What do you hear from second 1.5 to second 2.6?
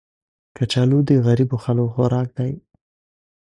خلکو خوراک دی